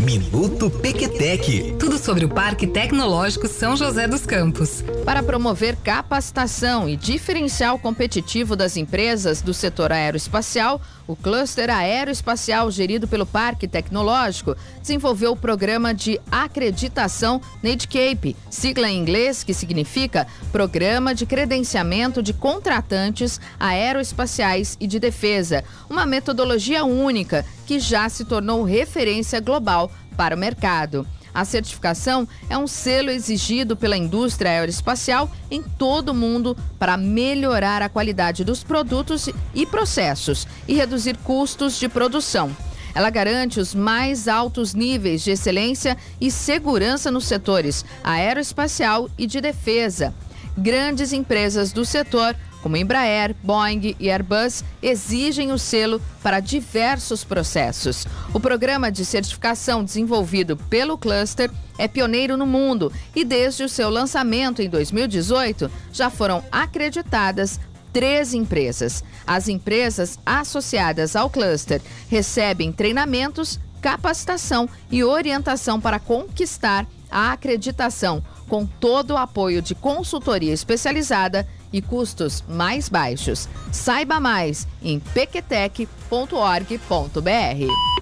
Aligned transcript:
Minuto 0.00 0.70
Pequetec. 0.70 1.74
Tudo 1.76 1.98
sobre 1.98 2.24
o 2.24 2.28
Parque 2.28 2.68
Tecnológico 2.68 3.48
São 3.48 3.76
José 3.76 4.06
dos 4.06 4.24
Campos. 4.24 4.84
Para 5.04 5.24
promover 5.24 5.74
capacitação 5.74 6.88
e 6.88 6.96
diferencial 6.96 7.80
competitivo 7.80 8.54
das 8.54 8.76
empresas 8.76 9.42
do 9.42 9.52
setor 9.52 9.90
aeroespacial, 9.90 10.80
o 11.04 11.16
cluster 11.16 11.68
aeroespacial 11.68 12.70
gerido 12.70 13.08
pelo 13.08 13.26
Parque 13.26 13.66
Tecnológico 13.66 14.56
desenvolveu 14.80 15.32
o 15.32 15.36
programa 15.36 15.92
de 15.92 16.20
acreditação 16.30 17.40
NADCAPE, 17.60 18.36
sigla 18.48 18.88
em 18.88 19.00
inglês 19.00 19.42
que 19.42 19.52
significa 19.52 20.28
Programa 20.52 21.12
de 21.12 21.26
Credenciamento 21.26 22.22
de 22.22 22.32
Contratantes 22.32 23.40
Aeroespaciais 23.58 24.76
e 24.78 24.86
de 24.86 25.00
Defesa, 25.00 25.64
uma 25.90 26.06
metodologia 26.06 26.84
única 26.84 27.44
que 27.68 27.78
já 27.78 28.08
se 28.08 28.24
tornou 28.24 28.64
referência 28.64 29.40
global 29.40 29.92
para 30.16 30.34
o 30.34 30.38
mercado. 30.38 31.06
A 31.34 31.44
certificação 31.44 32.26
é 32.48 32.56
um 32.56 32.66
selo 32.66 33.10
exigido 33.10 33.76
pela 33.76 33.94
indústria 33.94 34.52
aeroespacial 34.52 35.30
em 35.50 35.62
todo 35.62 36.08
o 36.08 36.14
mundo 36.14 36.56
para 36.78 36.96
melhorar 36.96 37.82
a 37.82 37.88
qualidade 37.90 38.42
dos 38.42 38.64
produtos 38.64 39.28
e 39.54 39.66
processos 39.66 40.48
e 40.66 40.72
reduzir 40.72 41.18
custos 41.18 41.78
de 41.78 41.90
produção. 41.90 42.56
Ela 42.94 43.10
garante 43.10 43.60
os 43.60 43.74
mais 43.74 44.28
altos 44.28 44.72
níveis 44.72 45.22
de 45.22 45.32
excelência 45.32 45.94
e 46.18 46.30
segurança 46.30 47.10
nos 47.10 47.26
setores 47.26 47.84
aeroespacial 48.02 49.10
e 49.18 49.26
de 49.26 49.42
defesa. 49.42 50.14
Grandes 50.56 51.12
empresas 51.12 51.70
do 51.70 51.84
setor 51.84 52.34
como 52.62 52.76
Embraer, 52.76 53.34
Boeing 53.42 53.94
e 53.98 54.10
Airbus, 54.10 54.64
exigem 54.82 55.52
o 55.52 55.58
selo 55.58 56.00
para 56.22 56.40
diversos 56.40 57.24
processos. 57.24 58.06
O 58.32 58.40
programa 58.40 58.90
de 58.90 59.04
certificação 59.04 59.84
desenvolvido 59.84 60.56
pelo 60.56 60.98
cluster 60.98 61.50
é 61.78 61.86
pioneiro 61.86 62.36
no 62.36 62.46
mundo 62.46 62.92
e, 63.14 63.24
desde 63.24 63.62
o 63.62 63.68
seu 63.68 63.88
lançamento 63.88 64.60
em 64.60 64.68
2018, 64.68 65.70
já 65.92 66.10
foram 66.10 66.42
acreditadas 66.50 67.60
três 67.92 68.34
empresas. 68.34 69.02
As 69.26 69.48
empresas 69.48 70.18
associadas 70.24 71.16
ao 71.16 71.30
cluster 71.30 71.80
recebem 72.08 72.72
treinamentos, 72.72 73.58
capacitação 73.80 74.68
e 74.90 75.04
orientação 75.04 75.80
para 75.80 75.98
conquistar 75.98 76.86
a 77.10 77.32
acreditação, 77.32 78.22
com 78.48 78.66
todo 78.66 79.12
o 79.12 79.16
apoio 79.16 79.62
de 79.62 79.74
consultoria 79.74 80.52
especializada 80.52 81.46
e 81.72 81.82
custos 81.82 82.42
mais 82.48 82.88
baixos. 82.88 83.48
Saiba 83.70 84.18
mais 84.18 84.66
em 84.82 84.98
pequetec.org.br. 84.98 87.87